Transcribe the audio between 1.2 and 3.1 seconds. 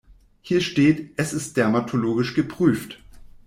ist dermatologisch geprüft.